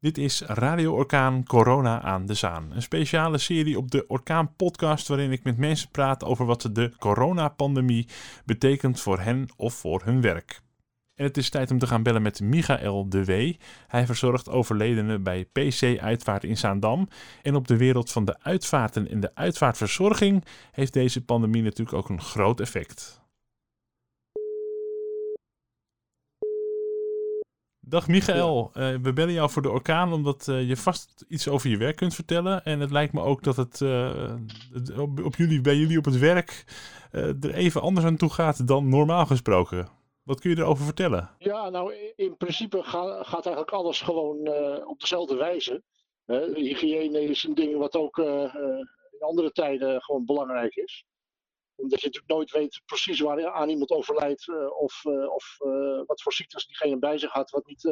Dit 0.00 0.18
is 0.18 0.40
Radio 0.40 0.94
Orkaan 0.94 1.44
Corona 1.44 2.02
aan 2.02 2.26
de 2.26 2.34
Zaan. 2.34 2.70
Een 2.72 2.82
speciale 2.82 3.38
serie 3.38 3.78
op 3.78 3.90
de 3.90 4.04
Orkaan 4.06 4.54
Podcast 4.56 5.08
waarin 5.08 5.32
ik 5.32 5.44
met 5.44 5.56
mensen 5.56 5.90
praat 5.90 6.24
over 6.24 6.46
wat 6.46 6.68
de 6.72 6.92
coronapandemie 6.98 8.08
betekent 8.44 9.00
voor 9.00 9.20
hen 9.20 9.48
of 9.56 9.74
voor 9.74 10.02
hun 10.04 10.20
werk. 10.20 10.60
En 11.14 11.24
het 11.24 11.36
is 11.36 11.50
tijd 11.50 11.70
om 11.70 11.78
te 11.78 11.86
gaan 11.86 12.02
bellen 12.02 12.22
met 12.22 12.40
Michael 12.40 13.08
de 13.08 13.24
W. 13.24 13.52
Hij 13.86 14.06
verzorgt 14.06 14.48
overledenen 14.48 15.22
bij 15.22 15.44
PC 15.44 15.98
Uitvaart 16.00 16.44
in 16.44 16.56
Zaandam. 16.56 17.08
En 17.42 17.54
op 17.54 17.68
de 17.68 17.76
wereld 17.76 18.12
van 18.12 18.24
de 18.24 18.42
uitvaarten 18.42 19.08
en 19.10 19.20
de 19.20 19.34
uitvaartverzorging 19.34 20.44
heeft 20.72 20.92
deze 20.92 21.24
pandemie 21.24 21.62
natuurlijk 21.62 21.96
ook 21.96 22.08
een 22.08 22.22
groot 22.22 22.60
effect. 22.60 23.20
Dag 27.88 28.08
Michael, 28.08 28.70
uh, 28.74 28.94
we 29.02 29.12
bellen 29.12 29.32
jou 29.32 29.50
voor 29.50 29.62
de 29.62 29.70
orkaan 29.70 30.12
omdat 30.12 30.46
uh, 30.50 30.68
je 30.68 30.76
vast 30.76 31.24
iets 31.28 31.48
over 31.48 31.70
je 31.70 31.76
werk 31.76 31.96
kunt 31.96 32.14
vertellen. 32.14 32.64
En 32.64 32.80
het 32.80 32.90
lijkt 32.90 33.12
me 33.12 33.20
ook 33.20 33.42
dat 33.42 33.56
het, 33.56 33.80
uh, 33.80 34.34
het 34.72 34.98
op, 34.98 35.24
op, 35.24 35.36
jullie, 35.36 35.60
bij 35.60 35.76
jullie 35.76 35.98
op 35.98 36.04
het 36.04 36.18
werk 36.18 36.64
er 37.10 37.54
even 37.54 37.80
anders 37.80 38.06
aan 38.06 38.16
toe 38.16 38.30
gaat 38.30 38.66
dan 38.66 38.88
normaal 38.88 39.26
gesproken. 39.26 39.88
Wat 40.22 40.40
kun 40.40 40.50
je 40.50 40.56
erover 40.56 40.84
vertellen? 40.84 41.30
Ja, 41.38 41.68
nou 41.68 41.94
in 42.16 42.36
principe 42.36 42.82
gaat, 42.82 43.26
gaat 43.26 43.46
eigenlijk 43.46 43.70
alles 43.70 44.00
gewoon 44.00 44.48
op 44.86 45.00
dezelfde 45.00 45.36
wijze. 45.36 45.82
hygiëne 46.54 47.22
is 47.22 47.44
een 47.44 47.54
ding 47.54 47.76
wat 47.76 47.96
ook 47.96 48.18
in 48.18 49.20
andere 49.20 49.52
tijden 49.52 50.02
gewoon 50.02 50.24
belangrijk 50.24 50.74
is 50.74 51.04
omdat 51.78 52.00
je 52.00 52.06
natuurlijk 52.06 52.32
nooit 52.32 52.50
weet 52.50 52.82
precies 52.86 53.20
waar 53.20 53.50
aan 53.50 53.68
iemand 53.68 53.90
overlijdt 53.90 54.46
uh, 54.46 54.80
of, 54.80 55.04
uh, 55.04 55.32
of 55.32 55.56
uh, 55.66 56.02
wat 56.06 56.22
voor 56.22 56.32
ziektes 56.32 56.66
diegene 56.66 56.98
bij 56.98 57.18
zich 57.18 57.32
had, 57.32 57.50
wat 57.50 57.66
niet 57.66 57.82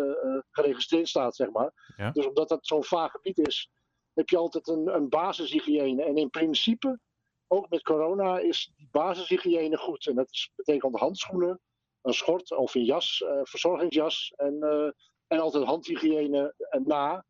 geregistreerd 0.50 1.08
staat, 1.08 1.36
zeg 1.36 1.50
maar. 1.50 1.94
Ja. 1.96 2.10
Dus 2.10 2.26
omdat 2.26 2.48
dat 2.48 2.66
zo'n 2.66 2.84
vaag 2.84 3.10
gebied 3.10 3.38
is, 3.38 3.70
heb 4.12 4.28
je 4.28 4.36
altijd 4.36 4.68
een, 4.68 4.94
een 4.94 5.08
basishygiëne. 5.08 6.04
En 6.04 6.16
in 6.16 6.30
principe, 6.30 7.00
ook 7.46 7.68
met 7.68 7.82
corona, 7.82 8.38
is 8.38 8.72
die 8.76 8.88
basishygiëne 8.90 9.76
goed. 9.76 10.06
En 10.06 10.14
dat 10.14 10.30
is, 10.30 10.50
betekent 10.54 10.98
handschoenen, 10.98 11.60
een 12.02 12.14
schort 12.14 12.50
of 12.56 12.74
een 12.74 12.84
jas, 12.84 13.24
verzorgingsjas 13.42 14.32
en, 14.36 14.60
en 15.26 15.38
altijd 15.38 15.64
handhygiëne 15.64 16.54
na 16.84 17.24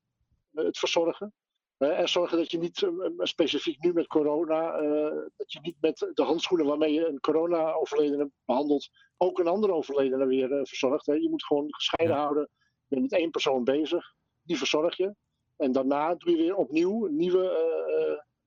het 0.53 0.79
verzorgen 0.79 1.35
en 1.79 2.09
zorgen 2.09 2.39
dat 2.39 2.51
je 2.51 2.59
niet, 2.59 2.83
eh, 2.83 2.89
eh, 2.89 3.11
specifiek 3.19 3.83
nu 3.83 3.93
met 3.93 4.07
corona, 4.07 4.73
eh, 4.73 5.17
dat 5.37 5.53
je 5.53 5.61
niet 5.61 5.77
met 5.81 6.11
de 6.15 6.23
handschoenen 6.23 6.67
waarmee 6.67 6.93
je 6.93 7.07
een 7.07 7.21
corona-overledene 7.21 8.31
behandelt, 8.45 8.89
ook 9.17 9.39
een 9.39 9.47
andere 9.47 9.73
overledene 9.73 10.27
weer 10.27 10.49
verzorgt. 10.49 11.07
Hè. 11.07 11.13
Je 11.13 11.31
moet 11.31 11.45
gewoon 11.45 11.75
gescheiden 11.75 12.17
houden. 12.17 12.49
Je 12.87 12.97
bent 12.97 13.11
met 13.11 13.21
één 13.21 13.31
persoon 13.31 13.65
bezig, 13.65 14.15
die 14.43 14.59
verzorg 14.59 14.97
je. 14.97 15.15
En 15.57 15.73
daarna 15.73 16.15
doe 16.15 16.31
je 16.31 16.37
weer 16.37 16.55
opnieuw 16.55 17.07
nieuwe 17.07 17.75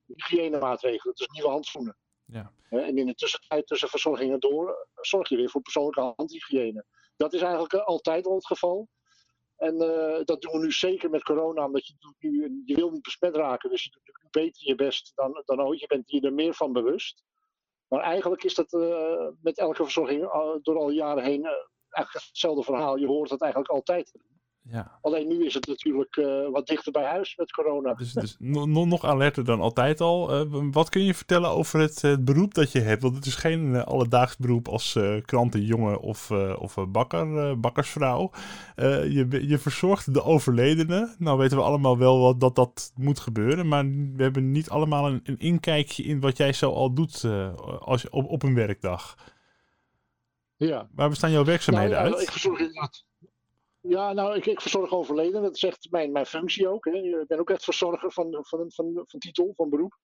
hygiënemaatregelen, 0.06 1.14
dus 1.14 1.28
nieuwe 1.28 1.48
handschoenen. 1.48 1.96
Ja. 2.24 2.52
En 2.68 2.98
in 2.98 3.06
de 3.06 3.14
tussentijd 3.14 3.66
tussen 3.66 3.88
verzorgingen 3.88 4.40
door 4.40 4.88
zorg 4.94 5.28
je 5.28 5.36
weer 5.36 5.50
voor 5.50 5.62
persoonlijke 5.62 6.12
handhygiëne. 6.16 6.84
Dat 7.16 7.32
is 7.32 7.40
eigenlijk 7.40 7.74
altijd 7.74 8.26
al 8.26 8.34
het 8.34 8.46
geval. 8.46 8.88
En 9.60 9.74
uh, 9.74 10.24
dat 10.24 10.42
doen 10.42 10.52
we 10.52 10.58
nu 10.58 10.72
zeker 10.72 11.10
met 11.10 11.22
corona, 11.22 11.64
omdat 11.64 11.86
je, 11.86 11.94
nu, 12.18 12.62
je 12.64 12.74
wil 12.74 12.90
niet 12.90 13.02
besmet 13.02 13.36
raken. 13.36 13.70
Dus 13.70 13.84
je 13.84 13.90
doet 13.90 14.18
nu 14.22 14.28
beter 14.30 14.66
je 14.66 14.74
best 14.74 15.12
dan, 15.14 15.42
dan 15.44 15.62
ooit. 15.62 15.80
Je 15.80 15.86
bent 15.86 16.10
je 16.10 16.20
er 16.20 16.32
meer 16.32 16.54
van 16.54 16.72
bewust. 16.72 17.22
Maar 17.88 18.00
eigenlijk 18.00 18.44
is 18.44 18.54
dat 18.54 18.72
uh, 18.72 19.28
met 19.42 19.58
elke 19.58 19.82
verzorging 19.82 20.20
door 20.62 20.78
al 20.78 20.90
jaren 20.90 21.24
heen 21.24 21.44
eigenlijk 21.90 22.26
hetzelfde 22.26 22.62
verhaal. 22.62 22.96
Je 22.96 23.06
hoort 23.06 23.30
het 23.30 23.40
eigenlijk 23.40 23.72
altijd. 23.72 24.12
Ja. 24.62 24.98
Alleen 25.00 25.28
nu 25.28 25.44
is 25.46 25.54
het 25.54 25.66
natuurlijk 25.66 26.16
uh, 26.16 26.48
wat 26.50 26.66
dichter 26.66 26.92
bij 26.92 27.04
huis 27.04 27.36
met 27.36 27.52
corona. 27.52 27.94
Dus, 27.94 28.12
dus 28.12 28.36
nog 28.38 29.04
alerter 29.04 29.44
dan 29.44 29.60
altijd 29.60 30.00
al. 30.00 30.46
Uh, 30.46 30.64
wat 30.70 30.88
kun 30.88 31.04
je 31.04 31.14
vertellen 31.14 31.50
over 31.50 31.80
het, 31.80 32.02
het, 32.02 32.24
beroep 32.24 32.54
dat 32.54 32.72
je 32.72 32.80
hebt? 32.80 33.02
Want 33.02 33.14
het 33.14 33.26
is 33.26 33.34
geen 33.34 33.64
uh, 33.66 33.82
alledaags 33.82 34.36
beroep 34.36 34.68
als 34.68 34.98
krantenjongen 35.24 36.00
of, 36.00 36.30
of 36.58 36.76
bakker, 36.88 37.60
bakkersvrouw. 37.60 38.30
je, 38.76 39.46
je 39.48 39.58
verzorgt 39.58 40.14
de 40.14 40.22
overledene. 40.22 41.14
Nou 41.18 41.38
weten 41.38 41.56
we 41.56 41.62
allemaal 41.62 41.98
wel 41.98 42.20
wat, 42.20 42.40
dat 42.40 42.54
dat 42.54 42.92
moet 42.96 43.20
gebeuren. 43.20 43.68
Maar 43.68 43.84
we 43.88 44.22
hebben 44.22 44.50
niet 44.50 44.70
allemaal 44.70 45.06
een, 45.06 45.20
een 45.24 45.38
inkijkje 45.38 46.02
in 46.02 46.20
wat 46.20 46.36
jij 46.36 46.52
zo 46.52 46.72
al 46.72 46.94
doet 46.94 47.24
als, 47.80 48.08
op, 48.08 48.28
op 48.28 48.42
een 48.42 48.54
werkdag. 48.54 49.14
Ja. 50.56 50.88
Waar 50.94 51.08
bestaan 51.08 51.30
jouw 51.30 51.44
werkzaamheden 51.44 51.90
nou, 51.90 52.04
ja, 52.04 52.12
uit? 52.12 52.22
Ik 52.22 52.30
verzorg 52.30 52.58
inderdaad 52.58 53.08
ja, 53.90 54.12
nou, 54.12 54.36
ik, 54.36 54.46
ik 54.46 54.60
verzorg 54.60 54.92
overleden. 54.92 55.42
Dat 55.42 55.56
is 55.56 55.62
echt 55.62 55.90
mijn, 55.90 56.12
mijn 56.12 56.26
functie 56.26 56.68
ook. 56.68 56.84
Hè. 56.84 56.92
Ik 56.92 57.26
ben 57.26 57.38
ook 57.38 57.50
echt 57.50 57.64
verzorger 57.64 58.12
van, 58.12 58.38
van, 58.40 58.70
van, 58.72 58.92
van 59.06 59.20
titel, 59.20 59.52
van 59.56 59.70
beroep. 59.70 59.98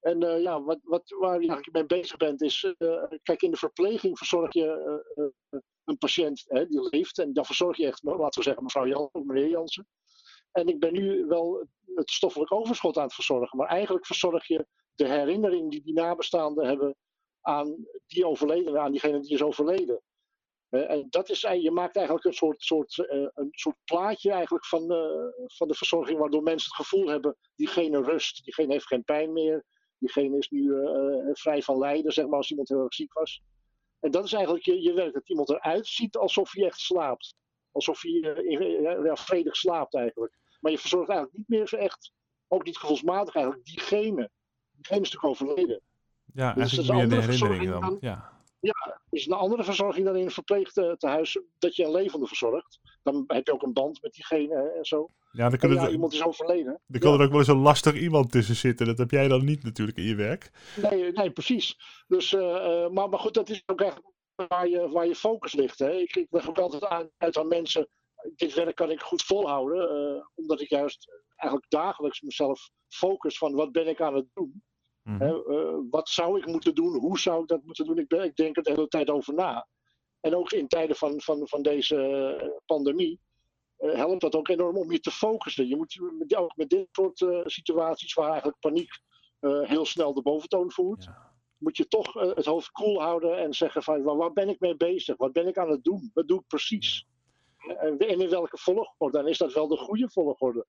En 0.00 0.24
uh, 0.24 0.42
ja, 0.42 0.62
wat, 0.62 0.78
wat, 0.82 1.02
waar 1.18 1.40
je 1.40 1.48
eigenlijk 1.48 1.72
mee 1.72 2.00
bezig 2.00 2.16
bent 2.16 2.42
is... 2.42 2.74
Uh, 2.78 3.04
kijk, 3.22 3.42
in 3.42 3.50
de 3.50 3.56
verpleging 3.56 4.18
verzorg 4.18 4.52
je 4.52 5.00
uh, 5.14 5.28
een 5.84 5.98
patiënt 5.98 6.44
hè, 6.46 6.66
die 6.66 6.88
leeft. 6.90 7.18
En 7.18 7.32
dan 7.32 7.44
verzorg 7.44 7.76
je 7.76 7.86
echt, 7.86 8.02
laten 8.02 8.38
we 8.38 8.42
zeggen, 8.42 8.62
mevrouw 8.62 8.86
Jansen 8.86 9.20
of 9.20 9.24
meneer 9.24 9.48
Jansen. 9.48 9.86
En 10.52 10.66
ik 10.66 10.78
ben 10.78 10.92
nu 10.92 11.26
wel 11.26 11.66
het 11.94 12.10
stoffelijk 12.10 12.52
overschot 12.52 12.96
aan 12.96 13.04
het 13.04 13.14
verzorgen. 13.14 13.58
Maar 13.58 13.68
eigenlijk 13.68 14.06
verzorg 14.06 14.46
je 14.46 14.66
de 14.94 15.08
herinnering 15.08 15.70
die 15.70 15.82
die 15.82 15.94
nabestaanden 15.94 16.66
hebben 16.66 16.96
aan 17.40 17.86
die 18.06 18.26
overledene, 18.26 18.78
aan 18.78 18.90
diegene 18.90 19.20
die 19.20 19.34
is 19.34 19.42
overleden. 19.42 20.02
Uh, 20.70 20.90
en 20.90 21.06
dat 21.10 21.30
is, 21.30 21.40
je 21.40 21.70
maakt 21.70 21.96
eigenlijk 21.96 22.26
een 22.26 22.32
soort, 22.32 22.62
soort, 22.62 22.96
uh, 22.98 23.28
een 23.34 23.48
soort 23.50 23.76
plaatje 23.84 24.32
eigenlijk 24.32 24.66
van, 24.66 24.86
van 25.46 25.68
de 25.68 25.74
verzorging, 25.74 26.18
waardoor 26.18 26.42
mensen 26.42 26.72
het 26.76 26.86
gevoel 26.86 27.08
hebben, 27.08 27.36
diegene 27.54 28.02
rust, 28.02 28.44
diegene 28.44 28.72
heeft 28.72 28.86
geen 28.86 29.04
pijn 29.04 29.32
meer, 29.32 29.64
diegene 29.98 30.38
is 30.38 30.48
nu 30.48 30.72
vrij 31.32 31.62
van 31.62 31.78
lijden, 31.78 32.12
zeg 32.12 32.26
maar, 32.26 32.36
als 32.36 32.50
iemand 32.50 32.68
heel 32.68 32.82
erg 32.82 32.94
ziek 32.94 33.12
was. 33.12 33.42
En 34.00 34.10
dat 34.10 34.24
is 34.24 34.32
eigenlijk 34.32 34.64
je, 34.64 34.82
je 34.82 34.92
werk, 34.92 35.12
dat 35.12 35.28
iemand 35.28 35.48
eruit 35.48 35.86
ziet 35.86 36.16
alsof 36.16 36.52
hij 36.52 36.64
echt 36.64 36.78
slaapt. 36.78 37.34
Alsof 37.72 38.02
hij 38.02 38.10
ja, 39.02 39.16
vredig 39.16 39.56
slaapt 39.56 39.94
eigenlijk. 39.94 40.38
Maar 40.60 40.72
je 40.72 40.78
verzorgt 40.78 41.08
eigenlijk 41.08 41.38
niet 41.38 41.48
meer 41.48 41.68
zo 41.68 41.76
echt, 41.76 42.12
ook 42.48 42.64
niet 42.64 42.76
gevoelsmatig 42.76 43.34
eigenlijk, 43.34 43.66
diegene. 43.66 44.30
Diegene 44.70 45.00
is 45.00 45.12
natuurlijk 45.12 45.24
overleden. 45.24 45.80
Ja, 46.34 46.52
dus 46.52 46.76
eigenlijk 46.76 47.08
meer 47.08 47.20
de 47.20 47.24
herinnering 47.24 47.70
dan. 47.70 47.80
dan 47.80 47.96
ja. 48.00 48.39
Ja, 48.60 49.00
is 49.10 49.26
een 49.26 49.32
andere 49.32 49.64
verzorging 49.64 50.06
dan 50.06 50.16
in 50.16 50.24
een 50.24 50.30
verpleegtehuis 50.30 51.40
dat 51.58 51.76
je 51.76 51.84
een 51.84 51.90
levende 51.90 52.26
verzorgt. 52.26 52.80
Dan 53.02 53.24
heb 53.26 53.46
je 53.46 53.52
ook 53.52 53.62
een 53.62 53.72
band 53.72 54.02
met 54.02 54.12
diegene 54.12 54.72
en 54.76 54.84
zo. 54.84 55.08
Ja, 55.32 55.48
dan 55.48 55.58
kan 55.58 55.72
ja, 55.72 55.82
het, 55.82 55.92
iemand 55.92 56.12
is 56.12 56.24
overleden. 56.24 56.80
Er 56.88 57.00
kan 57.00 57.12
er 57.12 57.24
ook 57.24 57.30
wel 57.30 57.38
eens 57.38 57.48
een 57.48 57.56
lastig 57.56 57.94
iemand 57.94 58.32
tussen 58.32 58.56
zitten. 58.56 58.86
Dat 58.86 58.98
heb 58.98 59.10
jij 59.10 59.28
dan 59.28 59.44
niet 59.44 59.62
natuurlijk 59.62 59.98
in 59.98 60.04
je 60.04 60.14
werk. 60.14 60.50
Nee, 60.90 61.12
nee 61.12 61.30
precies. 61.30 61.78
Dus, 62.06 62.32
uh, 62.32 62.88
maar, 62.88 63.08
maar 63.08 63.18
goed, 63.18 63.34
dat 63.34 63.48
is 63.48 63.62
ook 63.66 63.80
echt 63.80 64.00
waar 64.48 64.68
je, 64.68 64.88
waar 64.88 65.06
je 65.06 65.14
focus 65.14 65.52
ligt. 65.52 65.78
Hè. 65.78 65.92
Ik, 65.92 66.16
ik 66.16 66.26
leg 66.30 66.48
ook 66.48 66.58
altijd 66.58 66.84
aan, 66.84 67.10
uit 67.16 67.36
aan 67.36 67.48
mensen. 67.48 67.88
Dit 68.36 68.54
werk 68.54 68.76
kan 68.76 68.90
ik 68.90 69.00
goed 69.00 69.22
volhouden. 69.22 69.96
Uh, 69.96 70.24
omdat 70.34 70.60
ik 70.60 70.68
juist 70.68 71.10
eigenlijk 71.36 71.70
dagelijks 71.70 72.20
mezelf 72.20 72.70
focus 72.88 73.38
van 73.38 73.54
wat 73.54 73.72
ben 73.72 73.88
ik 73.88 74.00
aan 74.00 74.14
het 74.14 74.26
doen. 74.34 74.62
Mm 75.02 75.88
wat 75.90 76.08
zou 76.08 76.38
ik 76.38 76.46
moeten 76.46 76.74
doen? 76.74 76.98
Hoe 76.98 77.18
zou 77.18 77.42
ik 77.42 77.48
dat 77.48 77.64
moeten 77.64 77.84
doen? 77.84 77.98
Ik, 77.98 78.08
ben, 78.08 78.24
ik 78.24 78.36
denk 78.36 78.56
er 78.56 78.62
de 78.62 78.70
hele 78.70 78.88
tijd 78.88 79.10
over 79.10 79.34
na. 79.34 79.66
En 80.20 80.36
ook 80.36 80.52
in 80.52 80.68
tijden 80.68 80.96
van, 80.96 81.20
van, 81.20 81.48
van 81.48 81.62
deze 81.62 81.96
eh, 81.96 82.48
pandemie 82.66 83.20
uh, 83.78 83.94
helpt 83.94 84.20
dat 84.20 84.34
ook 84.34 84.48
enorm 84.48 84.76
om 84.76 84.92
je 84.92 85.00
te 85.00 85.10
focussen. 85.10 85.68
Je 85.68 85.76
moet 85.76 86.36
ook 86.36 86.56
met 86.56 86.68
dit 86.68 86.88
soort 86.92 87.24
situaties 87.44 88.14
waar 88.14 88.28
eigenlijk 88.28 88.58
paniek 88.60 88.90
heel 89.40 89.84
snel 89.84 90.14
de 90.14 90.22
boventoon 90.22 90.72
voert, 90.72 91.08
moet 91.58 91.76
je 91.76 91.88
toch 91.88 92.12
het 92.12 92.46
hoofd 92.46 92.70
koel 92.70 93.00
houden 93.00 93.38
en 93.38 93.54
zeggen 93.54 93.82
van 93.82 94.02
waar 94.02 94.32
ben 94.32 94.48
ik 94.48 94.60
mee 94.60 94.76
bezig? 94.76 95.16
Wat 95.16 95.32
ben 95.32 95.46
ik 95.46 95.58
aan 95.58 95.70
het 95.70 95.84
doen? 95.84 96.10
Wat 96.14 96.28
doe 96.28 96.38
ik 96.38 96.46
precies? 96.46 97.06
En 97.58 97.98
in 97.98 98.28
welke 98.28 98.58
volgorde? 98.58 99.18
Dan 99.18 99.28
is 99.28 99.38
dat 99.38 99.52
wel 99.52 99.68
de 99.68 99.76
goede 99.76 100.10
volgorde. 100.10 100.66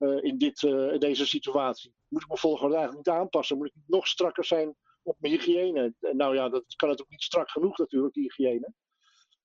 Eh, 0.00 0.22
in, 0.22 0.38
dit, 0.38 0.62
uh, 0.62 0.98
deze 0.98 1.26
situatie. 1.26 1.94
Moet 2.08 2.22
ik 2.22 2.28
mijn 2.28 2.40
volgorde 2.40 2.74
eigenlijk 2.74 3.06
niet 3.06 3.16
aanpassen? 3.16 3.56
Moet 3.56 3.66
ik 3.66 3.74
nog 3.86 4.06
strakker 4.06 4.44
zijn 4.44 4.76
op 5.02 5.16
mijn 5.18 5.32
hygiëne? 5.32 5.94
nou 6.00 6.34
ja, 6.34 6.48
dat 6.48 6.64
kan 6.76 6.90
ook 6.90 7.08
niet 7.08 7.22
strak 7.22 7.50
genoeg 7.50 7.78
natuurlijk, 7.78 8.14
die 8.14 8.22
hygiëne. 8.22 8.72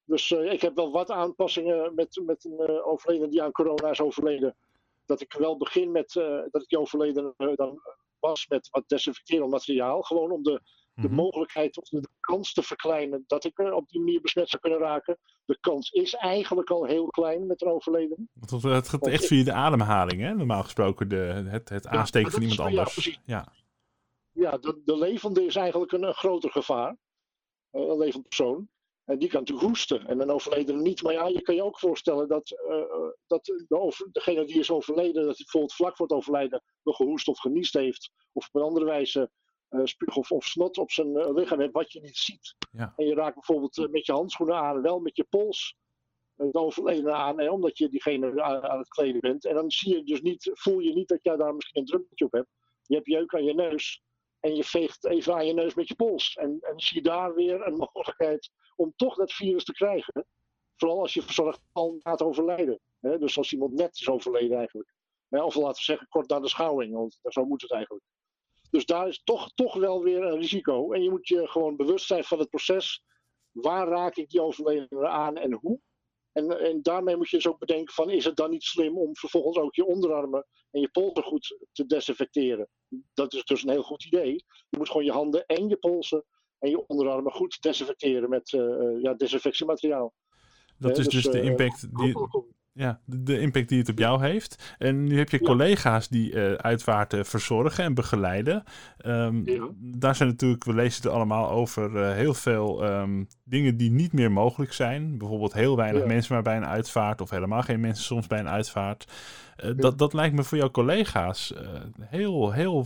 Dus 0.06 0.30
uh, 0.30 0.52
ik 0.52 0.62
heb 0.62 0.76
wel 0.76 0.92
wat 0.92 1.12
aanpassingen 1.12 1.96
met, 1.96 2.22
met 2.26 2.46
een 2.46 2.84
overledene 2.84 3.30
die 3.30 3.42
aan 3.42 3.52
corona 3.52 3.90
is 3.90 4.02
overleden. 4.02 4.56
Dat 5.06 5.22
ik 5.22 5.34
wel 5.34 5.58
begin 5.58 5.92
met 5.92 6.12
dat 6.52 6.62
ik 6.62 6.68
die 6.68 6.80
overleden 6.80 7.34
dan 7.38 7.82
was 8.20 8.48
met 8.48 8.70
wat 8.70 8.90
desinfecterend 8.90 9.52
materiaal. 9.52 10.02
Gewoon 10.02 10.32
om 10.32 10.44
de 10.44 10.62
de 10.96 11.08
mhm. 11.08 11.16
mogelijkheid 11.16 11.78
of 11.78 11.90
de 11.90 12.08
kans 12.20 12.54
te 12.54 12.64
verkleinen 12.64 13.24
dat 13.28 13.44
ik 13.44 13.60
er 13.60 13.74
op 13.74 13.90
die 13.90 14.00
manier 14.00 14.22
besmet 14.22 14.50
zou 14.50 14.62
kunnen 14.62 14.80
raken. 14.80 15.18
De 15.46 15.58
kans 15.60 15.92
is 15.92 16.14
eigenlijk 16.14 16.70
al 16.70 16.86
heel 16.86 17.08
klein 17.08 17.48
met 17.48 17.62
een 17.62 17.68
overledene. 17.68 18.28
Want 18.34 18.64
het 18.64 18.90
gaat 18.90 19.08
echt 19.08 19.26
via 19.26 19.44
de 19.44 19.54
ademhaling, 19.54 20.22
hè? 20.22 20.34
normaal 20.34 20.64
gesproken, 20.64 21.10
de, 21.10 21.46
het, 21.48 21.70
het 21.70 21.88
aansteken 21.88 22.32
van 22.32 22.42
iemand 22.42 22.60
anders. 22.60 22.96
Ja, 22.96 23.02
precies. 23.02 23.20
Ja, 23.26 23.54
ja 24.32 24.58
de, 24.58 24.82
de 24.86 24.98
levende 24.98 25.46
is 25.46 25.56
eigenlijk 25.56 25.92
een, 25.92 26.14
groter 26.14 26.52
gevaar. 26.52 26.98
Uh, 27.72 27.82
een 27.82 27.98
levend 27.98 28.28
persoon. 28.28 28.70
En 29.06 29.20
die 29.20 29.30
kan 29.30 29.40
natuurlijk 29.40 29.68
hoesten 29.68 30.08
en 30.08 30.20
een 30.20 30.32
overledene 30.32 30.82
niet. 30.82 31.02
Maar 31.02 31.14
ja, 31.14 31.28
je 31.28 31.42
kan 31.42 31.56
je 31.56 31.64
ook 31.64 31.80
voorstellen 31.80 32.28
dat, 32.28 32.52
uh, 32.70 33.10
dat 33.28 33.46
de 33.46 33.80
over, 33.80 34.10
degene 34.12 34.46
die 34.46 34.60
is 34.60 34.72
overleden, 34.72 35.14
dat 35.14 35.36
hij 35.36 35.44
bijvoorbeeld 35.44 35.74
vlak 35.74 35.96
voor 35.96 36.08
het 36.08 36.16
overlijden 36.16 36.64
nog 36.84 36.96
gehoest 36.96 37.28
of 37.28 37.40
geniest 37.40 37.74
heeft. 37.74 38.12
Of 38.32 38.48
op 38.48 38.56
een 38.56 38.68
andere 38.68 38.86
wijze 38.86 39.32
spuug 39.84 40.16
of, 40.16 40.32
of, 40.32 40.46
snot 40.46 40.78
op 40.78 40.92
zijn 40.92 41.08
uh, 41.08 41.34
lichaam 41.34 41.60
heeft, 41.60 41.74
wat 41.74 41.92
je 41.92 42.02
niet 42.02 42.18
ziet. 42.18 42.56
Ja. 42.72 42.94
En 42.96 43.06
je 43.06 43.14
raakt 43.14 43.34
bijvoorbeeld 43.34 43.92
met 43.92 44.06
je 44.06 44.12
handschoenen 44.12 44.56
aan, 44.56 44.82
wel 44.82 45.00
met 45.00 45.16
je 45.16 45.24
pols 45.24 45.76
het 46.36 46.56
overledene 46.56 47.12
aan, 47.12 47.40
hè, 47.40 47.50
omdat 47.50 47.78
je 47.78 47.90
diegene 47.90 48.42
aan, 48.42 48.78
het 48.78 48.88
kleden 48.88 49.22
bent. 49.22 49.46
En 49.46 49.56
dan 49.56 49.72
zie 49.72 49.96
je 49.96 50.04
dus 50.04 50.22
niet, 50.22 50.50
voel 50.54 50.80
je 50.80 50.94
niet 50.94 51.08
dat 51.08 51.24
jij 51.24 51.36
daar 51.36 51.56
misschien 51.56 51.80
een 51.80 51.88
druppeltje 51.88 52.26
op 52.26 52.32
hebt. 52.32 52.50
Je 52.82 52.96
hebt 52.96 53.08
jeuk 53.08 53.34
aan 53.34 53.44
je 53.44 53.54
neus 53.54 54.04
en 54.40 54.56
je 54.56 54.64
veegt 54.64 55.06
even 55.06 55.34
aan 55.34 55.46
je 55.46 55.54
neus 55.54 55.74
met 55.74 55.88
je 55.88 55.96
pols. 55.96 56.36
En, 56.36 56.58
en 56.62 56.80
zie 56.80 56.98
je 56.98 57.04
daar 57.04 57.34
weer 57.34 57.68
een 57.68 57.78
mogelijkheid 57.94 58.52
om 58.76 58.94
toch 58.96 59.16
dat 59.16 59.34
virus 59.34 59.64
te 59.64 59.74
krijgen. 59.74 60.26
Vooral 60.76 61.02
als 61.02 61.14
je 61.14 61.22
verzorgt 61.22 61.62
al 61.72 62.00
na 62.00 62.12
het 62.12 62.22
overlijden. 62.22 62.80
Hè? 63.00 63.18
Dus 63.18 63.38
als 63.38 63.54
iemand 63.54 63.74
net 63.74 64.00
is 64.00 64.10
overleden 64.10 64.58
eigenlijk. 64.58 64.94
Of 65.30 65.56
laten 65.56 65.78
we 65.78 65.84
zeggen 65.84 66.08
kort 66.08 66.30
na 66.30 66.40
de 66.40 66.48
schouwing, 66.48 66.94
want 66.94 67.20
zo 67.24 67.46
moet 67.46 67.62
het 67.62 67.72
eigenlijk. 67.72 68.06
Dus 68.76 68.86
daar 68.86 69.08
is 69.08 69.24
toch, 69.24 69.52
toch 69.54 69.76
wel 69.76 70.04
weer 70.04 70.24
een 70.24 70.40
risico. 70.40 70.92
En 70.92 71.04
je 71.04 71.10
moet 71.10 71.28
je 71.28 71.48
gewoon 71.48 71.76
bewust 71.76 72.06
zijn 72.06 72.24
van 72.24 72.40
het 72.40 72.50
proces. 72.50 73.04
Waar 73.52 73.88
raak 73.88 74.16
ik 74.16 74.30
die 74.30 74.42
overledene 74.42 75.08
aan 75.08 75.38
en 75.38 75.54
hoe? 75.54 75.80
En, 76.32 76.60
en 76.60 76.82
daarmee 76.82 77.16
moet 77.16 77.30
je 77.30 77.36
dus 77.36 77.48
ook 77.48 77.60
bedenken 77.60 77.94
van 77.94 78.10
is 78.10 78.26
het 78.26 78.36
dan 78.36 78.50
niet 78.50 78.64
slim 78.64 78.98
om 78.98 79.16
vervolgens 79.16 79.58
ook 79.58 79.76
je 79.76 79.86
onderarmen 79.86 80.48
en 80.72 80.82
je 80.82 80.90
polsen 80.90 81.24
goed 81.24 81.68
te 81.72 81.86
desinfecteren. 81.86 82.70
Dat 83.14 83.34
is 83.34 83.44
dus 83.44 83.64
een 83.64 83.70
heel 83.70 83.84
goed 83.84 84.06
idee. 84.06 84.34
Je 84.70 84.78
moet 84.78 84.90
gewoon 84.90 85.06
je 85.06 85.12
handen 85.12 85.46
en 85.46 85.68
je 85.68 85.78
polsen 85.78 86.26
en 86.60 86.70
je 86.70 86.88
onderarmen 86.88 87.32
goed 87.32 87.62
desinfecteren 87.62 88.30
met 88.30 88.52
uh, 88.52 89.02
ja, 89.02 89.14
desinfectiemateriaal. 89.14 90.14
Dat 90.78 90.98
is 90.98 91.08
dus, 91.08 91.24
dus 91.24 91.34
de 91.34 91.40
eh, 91.40 91.46
impact 91.46 91.98
die, 91.98 92.14
ja, 92.78 93.00
de, 93.06 93.40
impact 93.40 93.70
die 93.70 93.80
het 93.80 93.90
op 93.90 93.98
jou 93.98 94.22
heeft. 94.22 94.76
En 94.78 95.04
nu 95.04 95.18
heb 95.18 95.30
je 95.30 95.40
collega's 95.42 96.08
die 96.08 96.32
uh, 96.32 96.54
uitvaarten 96.54 97.26
verzorgen 97.26 97.84
en 97.84 97.94
begeleiden. 97.94 98.64
Um, 99.06 99.42
ja. 99.46 99.68
Daar 99.78 100.16
zijn 100.16 100.30
natuurlijk, 100.30 100.64
we 100.64 100.74
lezen 100.74 101.04
het 101.04 101.12
allemaal 101.12 101.50
over 101.50 101.92
uh, 101.92 102.12
heel 102.12 102.34
veel 102.34 102.86
um, 102.86 103.28
dingen 103.44 103.78
die 103.78 103.92
niet 103.92 104.14
meer 104.14 104.32
mogelijk 104.32 104.74
zijn. 104.74 105.18
Bijvoorbeeld 105.18 105.54
heel 105.54 105.76
weinig 105.76 106.02
ja. 106.02 106.08
mensen 106.08 106.34
maar 106.34 106.44
bij 106.44 106.58
een 106.58 106.66
uitvaart, 106.66 107.22
of 107.22 107.30
helemaal 107.30 107.62
geen 107.62 107.80
mensen 107.80 108.06
soms 108.06 108.28
bij 108.28 108.40
een 108.40 108.50
uitvaart. 108.50 109.12
Uh, 109.64 109.72
dat, 109.76 109.98
dat 109.98 110.14
lijkt 110.14 110.36
me 110.36 110.44
voor 110.44 110.58
jouw 110.58 110.72
collega's 110.72 111.54
heel, 112.00 112.52
heel 112.52 112.86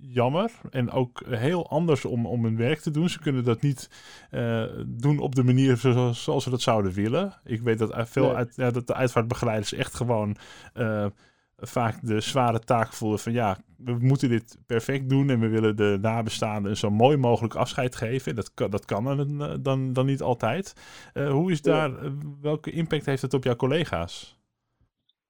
jammer. 0.00 0.50
En 0.70 0.90
ook 0.90 1.22
heel 1.28 1.68
anders 1.70 2.04
om, 2.04 2.26
om 2.26 2.44
hun 2.44 2.56
werk 2.56 2.80
te 2.80 2.90
doen. 2.90 3.08
Ze 3.08 3.18
kunnen 3.18 3.44
dat 3.44 3.62
niet 3.62 3.90
doen 4.86 5.18
op 5.18 5.34
de 5.34 5.44
manier 5.44 5.76
zoals, 5.76 6.22
zoals 6.22 6.44
ze 6.44 6.50
dat 6.50 6.60
zouden 6.60 6.92
willen. 6.92 7.32
Ik 7.44 7.60
weet 7.60 7.78
dat 7.78 8.08
veel 8.08 8.26
nee. 8.26 8.34
uit, 8.34 8.52
ja, 8.56 8.70
dat 8.70 8.86
de 8.86 8.94
uitvaart 8.94 9.27
begeleiders 9.28 9.72
echt 9.72 9.94
gewoon 9.94 10.36
uh, 10.74 11.06
vaak 11.58 11.98
de 12.02 12.20
zware 12.20 12.58
taak 12.58 12.92
voelen 12.92 13.18
van 13.18 13.32
ja, 13.32 13.58
we 13.76 13.96
moeten 14.00 14.28
dit 14.28 14.58
perfect 14.66 15.08
doen 15.08 15.30
en 15.30 15.40
we 15.40 15.48
willen 15.48 15.76
de 15.76 15.98
nabestaanden 16.00 16.70
een 16.70 16.76
zo 16.76 16.90
mooi 16.90 17.16
mogelijk 17.16 17.54
afscheid 17.54 17.96
geven. 17.96 18.34
Dat 18.34 18.54
kan, 18.54 18.70
dat 18.70 18.84
kan 18.84 19.04
dan, 19.04 19.42
eh, 19.42 19.54
dan, 19.60 19.92
dan 19.92 20.06
niet 20.06 20.22
altijd. 20.22 20.72
Uh, 21.14 21.30
hoe 21.30 21.50
is 21.50 21.62
daar, 21.62 21.92
welke 22.40 22.70
impact 22.70 23.06
heeft 23.06 23.22
het 23.22 23.34
op 23.34 23.44
jouw 23.44 23.56
collega's? 23.56 24.36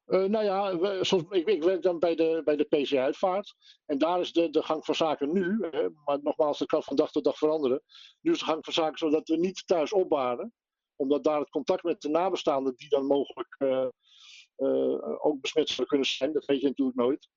Uh, 0.06 0.24
nou 0.24 0.44
ja, 0.44 0.78
we, 0.78 0.98
soms, 1.00 1.24
ik, 1.30 1.46
ik, 1.46 1.62
werk 1.62 1.82
dan 1.82 1.98
bij 1.98 2.14
de, 2.14 2.42
bij 2.44 2.56
de 2.56 2.64
PC-uitvaart. 2.64 3.54
En 3.86 3.98
daar 3.98 4.20
is 4.20 4.32
de, 4.32 4.50
de 4.50 4.62
gang 4.62 4.84
van 4.84 4.94
zaken 4.94 5.32
nu, 5.32 5.66
hè, 5.70 5.88
maar 6.04 6.18
nogmaals, 6.22 6.58
dat 6.58 6.68
kan 6.68 6.82
van 6.82 6.96
dag 6.96 7.10
tot 7.10 7.24
dag 7.24 7.38
veranderen. 7.38 7.82
Nu 8.20 8.32
is 8.32 8.38
de 8.38 8.44
gang 8.44 8.64
van 8.64 8.72
zaken 8.72 8.98
zodat 8.98 9.28
we 9.28 9.36
niet 9.36 9.66
thuis 9.66 9.92
opbaren 9.92 10.52
omdat 10.98 11.24
daar 11.24 11.40
het 11.40 11.50
contact 11.50 11.82
met 11.82 12.00
de 12.00 12.08
nabestaanden, 12.08 12.76
die 12.76 12.88
dan 12.88 13.06
mogelijk 13.06 13.56
uh, 13.58 13.88
uh, 14.56 15.24
ook 15.26 15.40
besmet 15.40 15.66
zouden 15.66 15.86
kunnen 15.86 16.06
zijn, 16.06 16.32
dat 16.32 16.44
weet 16.44 16.60
je 16.60 16.66
natuurlijk 16.66 16.98
nooit. 16.98 17.28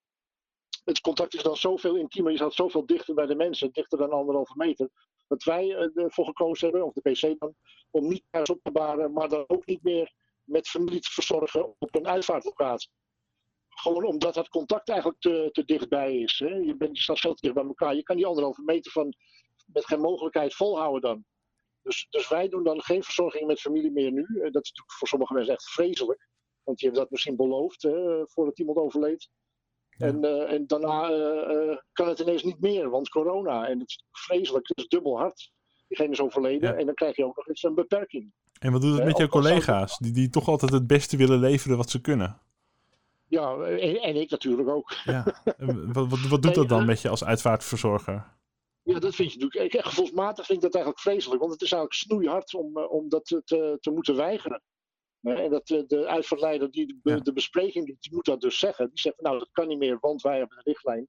Het 0.83 1.01
contact 1.01 1.33
is 1.33 1.43
dan 1.43 1.57
zoveel 1.57 1.95
intiemer, 1.95 2.31
je 2.31 2.37
staat 2.37 2.53
zoveel 2.53 2.85
dichter 2.85 3.13
bij 3.15 3.25
de 3.25 3.35
mensen, 3.35 3.71
dichter 3.71 3.97
dan 3.97 4.11
anderhalve 4.11 4.53
meter. 4.55 4.89
Dat 5.27 5.43
wij 5.43 5.69
ervoor 5.93 6.25
gekozen 6.25 6.69
hebben, 6.69 6.87
of 6.87 6.93
de 6.93 7.11
PC 7.11 7.39
dan, 7.39 7.55
om 7.91 8.07
niet 8.07 8.23
thuis 8.29 8.49
op 8.49 8.59
te 8.63 8.71
baren, 8.71 9.13
maar 9.13 9.29
dan 9.29 9.43
ook 9.47 9.65
niet 9.65 9.83
meer 9.83 10.13
met 10.43 10.67
familie 10.67 10.99
te 10.99 11.11
verzorgen 11.11 11.75
op 11.79 11.95
een 11.95 12.07
uitvaartlocatie. 12.07 12.89
Gewoon 13.69 14.05
omdat 14.05 14.33
dat 14.33 14.49
contact 14.49 14.89
eigenlijk 14.89 15.19
te, 15.19 15.49
te 15.51 15.65
dichtbij 15.65 16.17
is. 16.17 16.39
Hè. 16.39 16.55
Je, 16.55 16.75
bent, 16.77 16.97
je 16.97 17.03
staat 17.03 17.17
zo 17.17 17.33
dicht 17.33 17.53
bij 17.53 17.63
elkaar. 17.63 17.95
Je 17.95 18.03
kan 18.03 18.15
die 18.15 18.25
anderhalve 18.25 18.61
meter 18.65 18.91
van, 18.91 19.13
met 19.65 19.85
geen 19.85 19.99
mogelijkheid 19.99 20.53
volhouden 20.53 21.01
dan. 21.01 21.25
Dus, 21.83 22.07
dus 22.09 22.29
wij 22.29 22.49
doen 22.49 22.63
dan 22.63 22.81
geen 22.81 23.03
verzorging 23.03 23.47
met 23.47 23.61
familie 23.61 23.91
meer 23.91 24.11
nu. 24.11 24.23
Eh, 24.23 24.51
dat 24.51 24.63
is 24.63 24.69
natuurlijk 24.69 24.93
voor 24.97 25.07
sommige 25.07 25.33
mensen 25.33 25.53
echt 25.53 25.71
vreselijk. 25.71 26.29
Want 26.63 26.77
die 26.77 26.87
hebben 26.87 27.03
dat 27.03 27.11
misschien 27.11 27.35
beloofd 27.35 27.81
hè, 27.81 28.27
voordat 28.27 28.59
iemand 28.59 28.77
overleed. 28.77 29.29
Ja. 29.89 30.05
En, 30.05 30.25
uh, 30.25 30.51
en 30.51 30.67
daarna 30.67 31.11
uh, 31.11 31.77
kan 31.91 32.07
het 32.07 32.19
ineens 32.19 32.43
niet 32.43 32.59
meer, 32.59 32.89
want 32.89 33.09
corona. 33.09 33.67
En 33.67 33.79
het 33.79 33.89
is 33.89 34.03
vreselijk, 34.11 34.67
het 34.67 34.77
is 34.77 34.87
dubbel 34.87 35.17
hard. 35.17 35.51
Diegene 35.87 36.11
is 36.11 36.21
overleden 36.21 36.73
ja. 36.73 36.75
en 36.79 36.85
dan 36.85 36.95
krijg 36.95 37.15
je 37.15 37.25
ook 37.25 37.35
nog 37.35 37.47
eens 37.47 37.63
een 37.63 37.75
beperking. 37.75 38.33
En 38.59 38.71
wat 38.71 38.81
doet 38.81 38.95
het 38.95 39.05
met 39.05 39.17
jouw 39.17 39.27
collega's, 39.27 39.97
die, 39.97 40.11
die 40.11 40.29
toch 40.29 40.47
altijd 40.47 40.71
het 40.71 40.87
beste 40.87 41.17
willen 41.17 41.39
leveren 41.39 41.77
wat 41.77 41.89
ze 41.89 42.01
kunnen? 42.01 42.41
Ja, 43.27 43.55
en, 43.55 44.01
en 44.01 44.15
ik 44.15 44.29
natuurlijk 44.29 44.69
ook. 44.69 44.93
Ja. 45.03 45.23
wat, 45.93 46.09
wat, 46.09 46.19
wat 46.29 46.41
doet 46.41 46.55
dat 46.55 46.69
dan 46.69 46.85
met 46.85 47.01
je 47.01 47.09
als 47.09 47.23
uitvaartverzorger? 47.23 48.39
Ja, 48.91 48.99
dat 48.99 49.15
vind 49.15 49.33
je 49.33 49.39
natuurlijk. 49.39 49.73
Ik, 49.73 49.85
gevoelsmatig 49.85 50.45
vind 50.45 50.57
ik 50.57 50.63
dat 50.63 50.73
eigenlijk 50.73 51.03
vreselijk. 51.03 51.39
Want 51.39 51.53
het 51.53 51.61
is 51.61 51.71
eigenlijk 51.71 52.01
snoeihard 52.01 52.53
om, 52.53 52.77
eh, 52.77 52.91
om 52.91 53.09
dat 53.09 53.25
te, 53.25 53.77
te 53.79 53.91
moeten 53.91 54.15
weigeren. 54.15 54.61
En 55.21 55.49
dat 55.49 55.67
de, 55.67 55.85
de 55.85 56.07
uitvaartleider 56.07 56.71
die 56.71 56.99
de, 57.03 57.33
bespreking 57.33 57.87
doet, 57.87 58.01
die 58.01 58.13
moet 58.13 58.25
dat 58.25 58.41
dus 58.41 58.59
zeggen. 58.59 58.87
Die 58.87 58.99
zegt, 58.99 59.21
nou 59.21 59.39
dat 59.39 59.49
kan 59.51 59.67
niet 59.67 59.77
meer, 59.77 59.97
want 59.99 60.21
wij 60.21 60.37
hebben 60.37 60.57
een 60.57 60.63
richtlijn. 60.63 61.07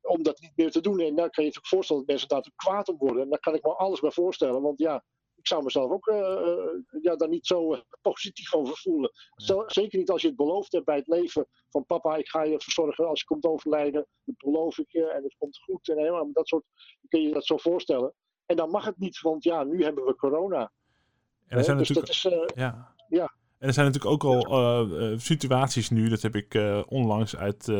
Om 0.00 0.22
dat 0.22 0.40
niet 0.40 0.56
meer 0.56 0.70
te 0.70 0.80
doen. 0.80 1.00
En 1.00 1.14
daar 1.14 1.30
kan 1.30 1.44
je 1.44 1.50
je 1.50 1.56
natuurlijk 1.56 1.66
voorstellen 1.66 2.02
dat 2.02 2.10
mensen 2.10 2.28
daar 2.28 2.50
kwaad 2.56 2.88
om 2.88 2.96
worden. 2.98 3.22
En 3.22 3.30
daar 3.30 3.38
kan 3.38 3.54
ik 3.54 3.62
me 3.62 3.74
alles 3.74 4.00
bij 4.00 4.10
voorstellen. 4.10 4.62
Want 4.62 4.78
ja, 4.78 5.04
ik 5.46 5.52
zou 5.52 5.64
mezelf 5.64 5.90
ook 5.90 6.06
uh, 6.06 7.02
ja, 7.02 7.16
daar 7.16 7.28
niet 7.28 7.46
zo 7.46 7.82
positief 8.00 8.54
over 8.54 8.76
voelen. 8.76 9.10
Ja. 9.34 9.62
Zeker 9.66 9.98
niet 9.98 10.10
als 10.10 10.22
je 10.22 10.28
het 10.28 10.36
beloofd 10.36 10.72
hebt 10.72 10.84
bij 10.84 10.96
het 10.96 11.06
leven 11.06 11.46
van 11.68 11.86
papa, 11.86 12.16
ik 12.16 12.28
ga 12.28 12.42
je 12.42 12.60
verzorgen 12.60 13.08
als 13.08 13.20
je 13.20 13.26
komt 13.26 13.44
overlijden. 13.44 14.06
Dat 14.24 14.36
beloof 14.36 14.78
ik 14.78 14.90
je 14.90 15.10
en 15.10 15.22
het 15.22 15.34
komt 15.38 15.58
goed. 15.58 15.88
En 15.88 15.98
helemaal 15.98 16.32
dat 16.32 16.48
soort, 16.48 16.64
kun 17.08 17.22
je 17.22 17.32
dat 17.32 17.44
zo 17.46 17.56
voorstellen. 17.56 18.14
En 18.46 18.56
dan 18.56 18.70
mag 18.70 18.84
het 18.84 18.98
niet, 18.98 19.20
want 19.20 19.44
ja, 19.44 19.64
nu 19.64 19.82
hebben 19.82 20.04
we 20.04 20.14
corona. 20.14 20.72
En 21.46 21.58
er 21.58 21.64
zijn 21.64 21.78
dus 21.78 21.88
natuurlijk, 21.88 22.22
dat 22.22 22.48
is, 22.48 22.54
ja. 22.54 22.94
ja. 23.08 23.34
En 23.66 23.72
er 23.72 23.78
zijn 23.78 23.92
natuurlijk 23.92 24.24
ook 24.24 24.48
al 24.48 24.84
uh, 24.88 25.10
uh, 25.10 25.18
situaties 25.18 25.90
nu, 25.90 26.08
dat 26.08 26.22
heb 26.22 26.36
ik 26.36 26.54
uh, 26.54 26.82
onlangs 26.86 27.36
uit 27.36 27.72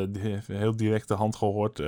heel 0.47 0.77
directe 0.77 1.15
hand 1.15 1.37
gehoord. 1.37 1.83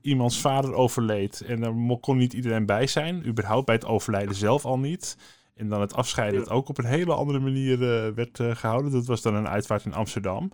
iemands 0.00 0.40
vader 0.40 0.74
overleed 0.74 1.40
en 1.40 1.60
daar 1.60 1.98
kon 2.00 2.16
niet 2.16 2.32
iedereen 2.32 2.66
bij 2.66 2.86
zijn, 2.86 3.26
überhaupt 3.26 3.66
bij 3.66 3.74
het 3.74 3.84
overlijden 3.84 4.34
zelf 4.34 4.64
al 4.64 4.78
niet. 4.78 5.16
En 5.54 5.68
dan 5.68 5.80
het 5.80 5.94
afscheiden 5.94 6.40
dat 6.40 6.50
ook 6.50 6.68
op 6.68 6.78
een 6.78 6.84
hele 6.84 7.14
andere 7.14 7.38
manier 7.38 7.78
werd 8.14 8.40
gehouden. 8.42 8.92
Dat 8.92 9.06
was 9.06 9.22
dan 9.22 9.34
een 9.34 9.48
uitvaart 9.48 9.84
in 9.84 9.94
Amsterdam. 9.94 10.50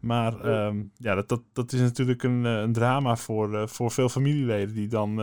Maar 0.00 0.46
ja, 0.46 0.66
um, 0.66 0.90
ja 0.96 1.14
dat, 1.14 1.28
dat, 1.28 1.42
dat 1.52 1.72
is 1.72 1.80
natuurlijk 1.80 2.22
een, 2.22 2.44
een 2.44 2.72
drama 2.72 3.16
voor, 3.16 3.68
voor 3.68 3.90
veel 3.90 4.08
familieleden 4.08 4.74
die 4.74 4.88
dan 4.88 5.14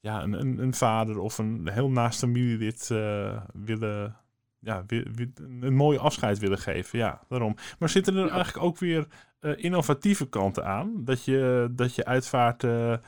ja, 0.00 0.22
een, 0.22 0.32
een, 0.32 0.58
een, 0.58 0.74
vader 0.74 1.18
of 1.18 1.38
een 1.38 1.68
heel 1.72 1.90
naast 1.90 2.18
familielid 2.18 2.88
willen 3.52 4.16
ja, 4.60 4.84
een 5.60 5.74
mooi 5.74 5.98
afscheid 5.98 6.38
willen 6.38 6.58
geven. 6.58 6.98
Ja, 6.98 7.24
daarom. 7.28 7.56
Maar 7.78 7.88
zitten 7.88 8.16
er 8.16 8.26
ja. 8.26 8.30
eigenlijk 8.30 8.64
ook 8.64 8.78
weer 8.78 9.06
uh, 9.40 9.64
innovatieve 9.64 10.28
kanten 10.28 10.64
aan? 10.64 11.04
Dat 11.04 11.24
je, 11.24 11.68
dat 11.70 11.94
je 11.94 12.04
uitvaart, 12.04 12.62
uh, 12.62 12.90
uh, 12.90 12.98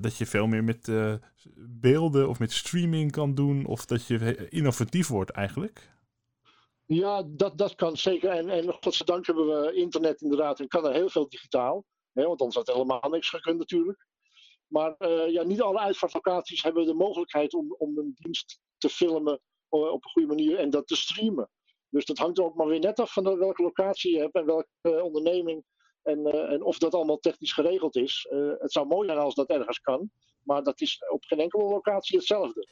dat 0.00 0.16
je 0.16 0.26
veel 0.26 0.46
meer 0.46 0.64
met 0.64 0.90
beelden 1.80 2.28
of 2.28 2.38
met 2.38 2.52
streaming 2.52 3.12
kan 3.12 3.34
doen, 3.34 3.66
of 3.66 3.86
dat 3.86 4.06
je 4.06 4.48
innovatief 4.48 5.08
wordt 5.08 5.30
eigenlijk? 5.30 5.92
Ja, 6.86 7.22
dat, 7.26 7.58
dat 7.58 7.74
kan 7.74 7.96
zeker. 7.96 8.30
En, 8.30 8.48
en 8.48 8.72
godzijdank 8.72 9.26
hebben 9.26 9.46
we 9.46 9.74
internet 9.74 10.22
inderdaad 10.22 10.60
en 10.60 10.68
kan 10.68 10.86
er 10.86 10.92
heel 10.92 11.08
veel 11.08 11.28
digitaal. 11.28 11.84
Hè, 12.12 12.26
want 12.26 12.40
anders 12.40 12.56
had 12.56 12.76
helemaal 12.76 13.10
niks 13.10 13.28
gekund 13.28 13.58
natuurlijk. 13.58 14.06
Maar 14.66 14.94
ja, 15.30 15.42
niet 15.42 15.62
alle 15.62 15.78
uitvaartlocaties 15.78 16.62
hebben 16.62 16.86
de 16.86 16.94
mogelijkheid 16.94 17.54
om, 17.54 17.74
om 17.78 17.98
een 17.98 18.12
dienst 18.14 18.60
te 18.78 18.88
filmen 18.88 19.40
op 19.74 20.04
een 20.04 20.10
goede 20.10 20.28
manier 20.28 20.58
en 20.58 20.70
dat 20.70 20.86
te 20.86 20.96
streamen. 20.96 21.50
Dus 21.94 22.04
dat 22.04 22.18
hangt 22.18 22.40
ook 22.40 22.54
maar 22.54 22.66
weer 22.66 22.78
net 22.78 23.00
af 23.00 23.12
van 23.12 23.38
welke 23.38 23.62
locatie 23.62 24.12
je 24.12 24.18
hebt 24.18 24.34
en 24.34 24.46
welke 24.46 24.68
uh, 24.82 25.02
onderneming. 25.02 25.64
En, 26.02 26.18
uh, 26.18 26.52
en, 26.52 26.62
of 26.62 26.78
dat 26.78 26.94
allemaal 26.94 27.18
technisch 27.18 27.52
geregeld 27.52 27.96
is. 27.96 28.26
Het 28.58 28.72
zou 28.72 28.86
mooi 28.86 29.08
zijn 29.08 29.18
als 29.18 29.34
dat 29.34 29.48
ergens 29.48 29.80
kan, 29.80 30.10
maar 30.42 30.62
dat 30.62 30.80
is 30.80 30.98
op 31.08 31.24
geen 31.24 31.40
enkele 31.40 31.62
locatie 31.62 32.16
hetzelfde. 32.16 32.68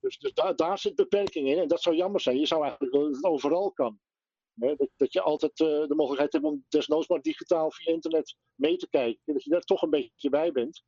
Dus, 0.00 0.18
dus 0.18 0.34
daar, 0.34 0.56
daar 0.56 0.78
zit 0.78 0.94
beperking 0.94 1.48
in 1.48 1.58
en 1.58 1.68
dat 1.68 1.82
zou 1.82 1.96
jammer 1.96 2.20
zijn. 2.20 2.38
Je 2.38 2.46
zou 2.46 2.62
eigenlijk 2.62 2.92
dat 2.92 3.06
het 3.06 3.24
overal 3.24 3.72
kan. 3.72 3.98
Dat, 4.54 4.88
dat, 4.96 5.12
je 5.12 5.20
altijd 5.20 5.56
de 5.56 5.94
mogelijkheid 5.96 6.32
hebt 6.32 6.44
om 6.44 6.64
desnoods 6.68 7.08
maar 7.08 7.20
digitaal 7.20 7.70
via 7.70 7.92
internet 7.92 8.36
mee 8.54 8.76
te 8.76 8.88
kijken. 8.88 9.34
Dat 9.34 9.44
je 9.44 9.50
daar 9.50 9.60
toch 9.60 9.82
een 9.82 9.90
beetje 9.90 10.30
bij 10.30 10.52
bent. 10.52 10.82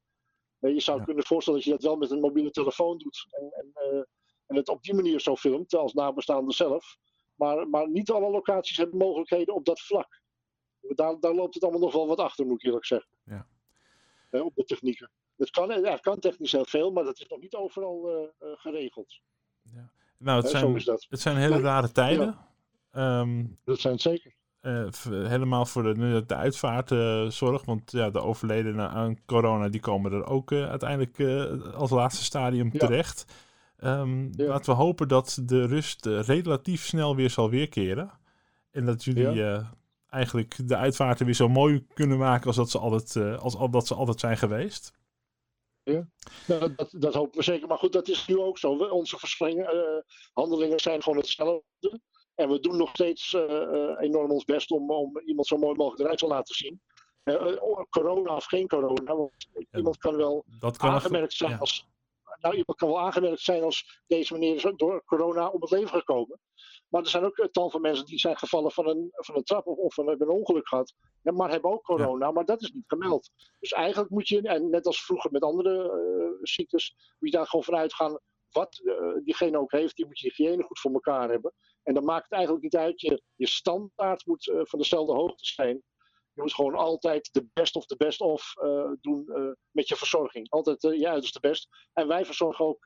je 0.59 0.81
zou 0.81 0.99
ja. 0.99 1.05
kunnen 1.05 1.25
voorstellen 1.25 1.59
dat 1.59 1.69
je 1.69 1.75
dat 1.75 1.85
wel 1.85 1.97
met 1.97 2.11
een 2.11 2.21
mobiele 2.21 2.51
telefoon 2.51 2.99
doet. 2.99 3.27
En, 3.31 3.53
en 3.53 4.07
en 4.51 4.57
het 4.57 4.69
op 4.69 4.83
die 4.83 4.95
manier 4.95 5.21
zo 5.21 5.37
filmt 5.37 5.75
als 5.75 5.93
nabestaande 5.93 6.53
zelf. 6.53 6.97
Maar, 7.35 7.69
maar 7.69 7.91
niet 7.91 8.11
alle 8.11 8.31
locaties 8.31 8.77
hebben 8.77 8.99
mogelijkheden 8.99 9.55
op 9.55 9.65
dat 9.65 9.81
vlak. 9.81 10.21
Daar, 10.81 11.21
daar 11.21 11.35
loopt 11.35 11.55
het 11.55 11.63
allemaal 11.63 11.81
nog 11.81 11.93
wel 11.93 12.07
wat 12.07 12.19
achter, 12.19 12.47
moet 12.47 12.61
ik 12.61 12.67
eerlijk 12.67 12.87
zeggen. 12.87 13.11
Ja. 13.25 13.47
op 14.31 14.55
de 14.55 14.65
technieken. 14.65 15.11
Het 15.37 15.51
kan, 15.51 15.71
er 15.71 16.01
kan 16.01 16.19
technisch 16.19 16.53
heel 16.53 16.65
veel, 16.65 16.91
maar 16.91 17.05
dat 17.05 17.21
is 17.21 17.27
nog 17.29 17.41
niet 17.41 17.55
overal 17.55 18.29
geregeld. 18.39 19.21
Ja. 19.63 19.93
Nou, 20.19 20.43
het, 20.43 20.51
zijn, 20.51 20.75
het 21.09 21.21
zijn 21.21 21.37
hele 21.37 21.61
rare 21.61 21.93
tijden. 21.93 22.39
Ehm, 22.91 23.45
dat 23.65 23.81
zijn 23.81 23.93
het 23.93 24.03
zeker. 24.03 24.35
Uh, 24.63 24.89
helemaal 25.07 25.67
voor 25.67 25.83
de, 25.83 26.25
de 26.27 26.35
uitvaartzorg. 26.35 27.61
Uh, 27.61 27.67
want 27.67 27.93
ja, 27.93 28.11
de 28.11 28.21
overledenen 28.21 28.91
aan 28.91 29.25
corona 29.27 29.69
die 29.69 29.81
komen 29.81 30.13
er 30.13 30.27
ook 30.27 30.51
uh, 30.51 30.69
uiteindelijk 30.69 31.19
eh, 31.19 31.75
als 31.75 31.91
laatste 31.91 32.25
stadium 32.25 32.71
terecht. 32.71 33.25
Um, 33.85 34.31
ja. 34.37 34.47
Laten 34.47 34.73
we 34.73 34.83
hopen 34.83 35.09
dat 35.09 35.41
de 35.45 35.67
rust 35.67 36.07
relatief 36.07 36.85
snel 36.85 37.17
weer 37.17 37.31
zal 37.31 37.51
weerkeren. 37.51 38.11
En 38.71 38.85
dat 38.85 39.05
jullie 39.05 39.63
eigenlijk 40.09 40.69
de 40.69 40.77
uitvaarten 40.77 41.27
weer 41.27 41.35
zo 41.35 41.49
mooi 41.49 41.87
kunnen 41.95 42.19
maken 42.19 42.47
als 42.47 42.57
dat 42.57 42.71
ze 42.71 42.79
altijd, 42.79 43.17
als, 43.39 43.57
als 43.57 43.71
dat 43.71 43.87
ze 43.87 43.95
altijd 43.95 44.21
zijn 44.21 44.37
geweest. 44.37 44.93
Ja, 45.83 46.09
nou, 46.47 46.75
dat, 46.75 46.95
dat 46.99 47.15
hopen 47.15 47.39
we 47.39 47.45
zeker. 47.45 47.69
Maar 47.69 47.79
goed, 47.79 47.93
dat 47.93 48.09
is 48.09 48.27
nu 48.27 48.39
ook 48.39 48.59
zo. 48.59 48.73
Onze 48.73 49.19
handelingen 50.33 50.81
zijn 50.81 51.03
gewoon 51.03 51.19
hetzelfde. 51.19 52.01
En 52.35 52.49
we 52.49 52.61
doen 52.61 52.77
nog 52.77 52.91
steeds 52.93 53.35
eh, 53.35 53.63
eh, 53.63 53.97
enorm 54.01 54.31
ons 54.31 54.45
best 54.45 54.71
om, 54.71 54.91
om 54.91 55.21
iemand 55.25 55.47
zo 55.47 55.57
mooi 55.57 55.77
mogelijk 55.77 56.03
eruit 56.03 56.19
te 56.19 56.27
laten 56.27 56.55
zien. 56.55 56.81
Eh, 57.23 57.57
corona 57.91 58.37
of 58.37 58.45
geen 58.45 58.69
corona. 58.69 59.17
Want 59.17 59.33
iemand 59.73 59.97
kan 59.97 60.17
wel 60.17 60.45
aangemerkt 60.77 61.33
zijn 61.33 61.59
als. 61.59 61.89
Nou, 62.41 62.55
iemand 62.55 62.79
kan 62.79 62.89
wel 62.89 63.01
aangemerkt 63.01 63.41
zijn 63.41 63.63
als 63.63 64.03
deze 64.07 64.33
meneer 64.33 64.55
is 64.55 64.73
door 64.77 65.05
corona 65.05 65.49
om 65.49 65.61
het 65.61 65.71
leven 65.71 65.99
gekomen. 65.99 66.41
Maar 66.89 67.03
er 67.03 67.09
zijn 67.09 67.25
ook 67.25 67.39
een 67.39 67.51
tal 67.51 67.71
van 67.71 67.81
mensen 67.81 68.05
die 68.07 68.19
zijn 68.19 68.37
gevallen 68.37 68.71
van 68.71 68.89
een, 68.89 69.09
van 69.13 69.37
een 69.37 69.45
trap 69.45 69.67
of, 69.67 69.77
of 69.77 69.97
hebben 69.97 70.29
een 70.29 70.35
ongeluk 70.35 70.69
gehad. 70.69 70.95
Ja, 71.23 71.33
maar 71.33 71.51
hebben 71.51 71.71
ook 71.71 71.83
corona, 71.83 72.31
maar 72.31 72.45
dat 72.45 72.63
is 72.63 72.73
niet 72.73 72.85
gemeld. 72.87 73.31
Dus 73.59 73.73
eigenlijk 73.73 74.11
moet 74.11 74.29
je, 74.29 74.43
en 74.43 74.71
net 74.71 74.87
als 74.87 75.05
vroeger 75.05 75.31
met 75.31 75.43
andere 75.43 76.39
ziektes, 76.43 76.95
moet 77.19 77.31
je 77.31 77.37
daar 77.37 77.47
gewoon 77.47 77.65
vanuit 77.65 77.95
gaan 77.95 78.21
wat 78.51 78.81
diegene 79.25 79.59
ook 79.59 79.73
heeft. 79.73 79.97
Die 79.97 80.07
moet 80.07 80.19
je 80.19 80.33
hygiëne 80.35 80.63
goed 80.63 80.81
voor 80.81 80.93
elkaar 80.93 81.31
hebben. 81.31 81.53
En 81.83 81.95
dan 81.95 82.05
maakt 82.05 82.25
het 82.25 82.33
eigenlijk 82.33 82.63
niet 82.63 82.77
uit. 82.77 83.01
Je, 83.01 83.23
je 83.35 83.47
standaard 83.47 84.27
moet 84.27 84.47
uh, 84.47 84.61
van 84.65 84.79
dezelfde 84.79 85.13
hoogte 85.13 85.45
zijn. 85.45 85.83
Je 86.41 86.47
moet 86.47 86.55
gewoon 86.55 86.75
altijd 86.75 87.29
de 87.33 87.47
best 87.53 87.77
of 87.77 87.87
de 87.87 87.97
best 87.97 88.21
of 88.21 88.53
uh, 88.63 88.91
doen 89.01 89.25
uh, 89.27 89.51
met 89.71 89.89
je 89.89 89.97
verzorging. 89.97 90.51
Altijd 90.51 90.83
je 90.83 91.09
uiterste 91.09 91.41
best. 91.41 91.69
En 91.93 92.09
wij 92.09 92.25
verzorgen 92.25 92.65
ook, 92.65 92.85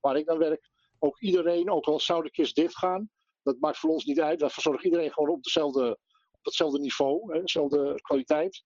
waar 0.00 0.16
ik 0.16 0.26
dan 0.26 0.38
werk, 0.38 0.70
ook 0.98 1.20
iedereen, 1.20 1.70
ook 1.70 1.86
al 1.86 2.00
zou 2.00 2.22
de 2.22 2.30
kist 2.30 2.54
dichtgaan. 2.54 3.10
Dat 3.42 3.56
maakt 3.60 3.78
voor 3.78 3.90
ons 3.90 4.04
niet 4.04 4.20
uit. 4.20 4.40
Wij 4.40 4.50
verzorgen 4.50 4.84
iedereen 4.84 5.12
gewoon 5.12 5.30
op, 5.30 5.42
dezelfde, 5.42 5.90
op 6.30 6.44
hetzelfde 6.44 6.78
niveau, 6.78 7.32
hè, 7.32 7.40
dezelfde 7.40 7.94
kwaliteit. 8.00 8.64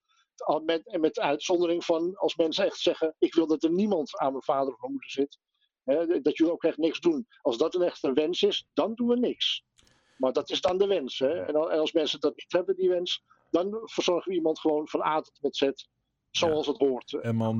Met, 0.65 0.87
en 0.87 0.99
met 0.99 1.19
uitzondering 1.19 1.85
van 1.85 2.15
als 2.15 2.35
mensen 2.35 2.65
echt 2.65 2.79
zeggen: 2.79 3.15
Ik 3.19 3.33
wil 3.33 3.47
dat 3.47 3.63
er 3.63 3.71
niemand 3.71 4.17
aan 4.17 4.31
mijn 4.31 4.43
vader 4.43 4.73
of 4.73 4.79
mijn 4.79 4.91
moeder 4.91 5.09
zit. 5.11 5.39
Hè, 5.83 6.21
dat 6.21 6.37
jullie 6.37 6.53
ook 6.53 6.63
echt 6.63 6.77
niks 6.77 6.99
doen. 6.99 7.27
Als 7.41 7.57
dat 7.57 7.75
een 7.75 7.81
echte 7.81 8.13
wens 8.13 8.43
is, 8.43 8.67
dan 8.73 8.93
doen 8.93 9.07
we 9.07 9.17
niks. 9.17 9.63
Maar 10.17 10.33
dat 10.33 10.49
is 10.49 10.61
dan 10.61 10.77
de 10.77 10.87
wens. 10.87 11.19
Hè? 11.19 11.45
En 11.45 11.55
als 11.55 11.91
mensen 11.91 12.19
dat 12.19 12.35
niet 12.35 12.51
hebben, 12.51 12.75
die 12.75 12.89
wens, 12.89 13.23
dan 13.49 13.79
verzorgen 13.83 14.29
we 14.31 14.37
iemand 14.37 14.59
gewoon 14.59 14.87
van 14.87 15.01
A 15.01 15.21
tot 15.21 15.41
met 15.41 15.55
Z. 15.55 15.69
Zoals 16.31 16.67
het 16.67 16.77
hoort. 16.77 17.13
En 17.13 17.35
man, 17.35 17.59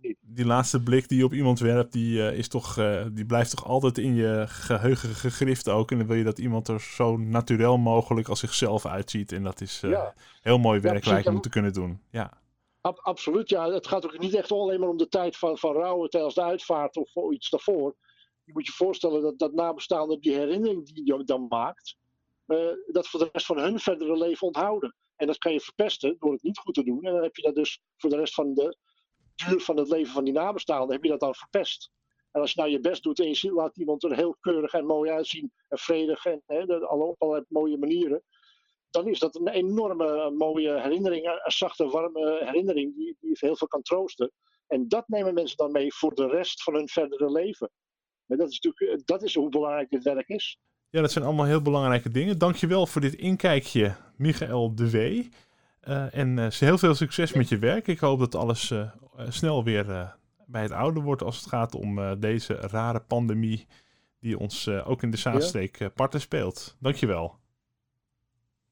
die, 0.00 0.16
die, 0.20 0.46
laatste 0.46 0.82
blik 0.82 1.08
die 1.08 1.18
je 1.18 1.24
op 1.24 1.32
iemand 1.32 1.58
werpt, 1.58 1.92
die, 1.92 2.16
uh, 2.16 2.38
is 2.38 2.48
toch, 2.48 2.76
uh, 2.78 3.06
die 3.12 3.26
blijft 3.26 3.50
toch 3.50 3.66
altijd 3.66 3.98
in 3.98 4.14
je 4.14 4.44
geheugen 4.48 5.08
gegrift 5.08 5.68
ook. 5.68 5.90
En 5.90 5.98
dan 5.98 6.06
wil 6.06 6.16
je 6.16 6.24
dat 6.24 6.38
iemand 6.38 6.68
er 6.68 6.80
zo 6.80 7.16
natuurlijk 7.16 7.78
mogelijk 7.78 8.28
als 8.28 8.40
zichzelf 8.40 8.86
uitziet. 8.86 9.32
En 9.32 9.42
dat 9.42 9.60
is 9.60 9.82
uh, 9.82 9.90
ja. 9.90 10.14
heel 10.42 10.58
mooi 10.58 10.80
werk 10.80 11.04
ja, 11.04 11.22
wij 11.22 11.32
moeten 11.32 11.50
kunnen 11.50 11.72
doen. 11.72 12.00
Ja. 12.10 12.42
Ab 12.80 12.98
absoluut, 12.98 13.48
ja. 13.48 13.70
Het 13.70 13.86
gaat 13.86 14.04
ook 14.04 14.18
niet 14.18 14.34
echt 14.34 14.52
alleen 14.52 14.80
maar 14.80 14.88
om 14.88 14.96
de 14.96 15.08
tijd 15.08 15.36
van, 15.36 15.58
van 15.58 15.72
rouwen 15.72 16.10
tijdens 16.10 16.34
de 16.34 16.42
uitvaart 16.42 16.96
of 16.96 17.32
iets 17.32 17.50
daarvoor 17.50 17.94
je 18.44 18.52
moet 18.52 18.66
je 18.66 18.72
voorstellen 18.72 19.22
dat, 19.22 19.38
dat 19.38 19.52
nabestaanden 19.52 20.20
die 20.20 20.34
herinnering 20.34 20.86
die 20.86 21.06
je 21.06 21.24
dan 21.24 21.46
maakt, 21.48 21.96
uh, 22.46 22.70
dat 22.86 23.08
voor 23.08 23.20
de 23.20 23.28
rest 23.32 23.46
van 23.46 23.58
hun 23.58 23.78
verdere 23.78 24.16
leven 24.18 24.46
onthouden. 24.46 24.94
En 25.16 25.26
dat 25.26 25.38
kan 25.38 25.52
je 25.52 25.60
verpesten 25.60 26.16
door 26.18 26.32
het 26.32 26.42
niet 26.42 26.58
goed 26.58 26.74
te 26.74 26.84
doen. 26.84 27.04
En 27.04 27.12
dan 27.12 27.22
heb 27.22 27.36
je 27.36 27.42
dat 27.42 27.54
dus 27.54 27.80
voor 27.96 28.10
de 28.10 28.16
rest 28.16 28.34
van 28.34 28.54
de 28.54 28.76
duur 29.34 29.60
van 29.60 29.76
het 29.76 29.88
leven 29.88 30.12
van 30.12 30.24
die 30.24 30.32
nabestaanden, 30.32 30.92
heb 30.92 31.04
je 31.04 31.10
dat 31.10 31.20
dan 31.20 31.34
verpest. 31.34 31.90
En 32.30 32.40
als 32.40 32.52
je 32.52 32.60
nou 32.60 32.72
je 32.72 32.80
best 32.80 33.02
doet 33.02 33.20
en 33.20 33.28
je 33.28 33.52
laat 33.52 33.76
iemand 33.76 34.04
er 34.04 34.16
heel 34.16 34.36
keurig 34.40 34.72
en 34.72 34.86
mooi 34.86 35.10
uitzien, 35.10 35.52
en 35.68 35.78
vredig 35.78 36.24
en 36.24 36.42
hè, 36.46 36.62
op 36.76 37.22
allerlei 37.22 37.44
mooie 37.48 37.78
manieren, 37.78 38.22
dan 38.90 39.08
is 39.08 39.18
dat 39.18 39.34
een 39.36 39.48
enorme 39.48 40.30
mooie 40.30 40.80
herinnering, 40.80 41.26
een 41.26 41.52
zachte, 41.52 41.86
warme 41.86 42.40
herinnering 42.44 42.96
die, 42.96 43.16
die 43.20 43.36
heel 43.40 43.56
veel 43.56 43.66
kan 43.66 43.82
troosten. 43.82 44.32
En 44.66 44.88
dat 44.88 45.08
nemen 45.08 45.34
mensen 45.34 45.56
dan 45.56 45.72
mee 45.72 45.94
voor 45.94 46.14
de 46.14 46.26
rest 46.26 46.62
van 46.62 46.74
hun 46.74 46.88
verdere 46.88 47.30
leven. 47.30 47.70
En 48.26 48.36
dat 48.36 48.50
is 48.50 48.60
natuurlijk 48.60 49.00
eh, 49.00 49.04
dat 49.04 49.22
is 49.22 49.34
hoe 49.34 49.48
belangrijk 49.48 49.90
dit 49.90 50.02
werk 50.02 50.28
is. 50.28 50.58
Ja, 50.90 51.00
dat 51.00 51.12
zijn 51.12 51.24
allemaal 51.24 51.46
heel 51.46 51.62
belangrijke 51.62 52.10
dingen. 52.10 52.38
Dankjewel 52.38 52.86
voor 52.86 53.00
dit 53.00 53.14
inkijkje, 53.14 53.96
Michael 54.16 54.74
de 54.74 54.90
W. 54.90 54.96
Uh, 55.88 56.14
en 56.14 56.36
uh, 56.36 56.50
heel 56.50 56.78
veel 56.78 56.94
succes 56.94 57.32
met 57.32 57.48
je 57.48 57.58
werk. 57.58 57.86
Ik 57.86 57.98
hoop 57.98 58.18
dat 58.18 58.34
alles 58.34 58.70
uh, 58.70 58.90
snel 59.28 59.64
weer 59.64 60.16
bij 60.46 60.62
het 60.62 60.72
oude 60.72 61.00
wordt 61.00 61.22
als 61.22 61.36
het 61.36 61.46
gaat 61.46 61.74
om 61.74 62.20
deze 62.20 62.54
rare 62.54 63.00
pandemie 63.00 63.66
die 64.20 64.38
ons 64.38 64.68
ook 64.68 65.02
in 65.02 65.10
de 65.10 65.16
Zaanstreek 65.16 65.78
ja. 65.78 65.88
parten 65.88 66.20
speelt. 66.20 66.76
Dankjewel. 66.80 67.38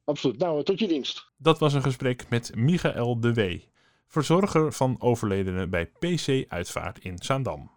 Absoluut. 0.05 0.39
Nou, 0.39 0.65
tot 0.65 0.79
je 0.79 0.89
dienst. 0.89 1.33
Dat 1.37 1.59
was 1.59 1.75
een 1.75 1.83
gesprek 1.83 2.29
met 2.29 2.57
Michael 2.57 3.21
de 3.21 3.35
W., 3.35 3.59
verzorger 4.07 4.73
van 4.73 4.97
overledenen 4.99 5.71
bij 5.71 5.87
PC 5.87 6.45
Uitvaart 6.49 6.99
in 6.99 7.19
Zaandam. 7.19 7.71